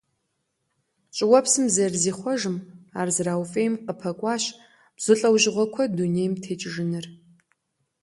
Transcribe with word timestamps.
ЩӀыуэпсым 1.15 1.65
зэрызихъуэжым 1.73 2.57
ар 2.99 3.07
зэрауфӀейм 3.15 3.73
къапэкӀуащ 3.85 4.43
бзу 4.95 5.15
лӀэужьыгъуэ 5.19 5.65
куэд 5.73 5.91
дунейм 5.97 6.33
текӀыжыныр. 6.43 7.05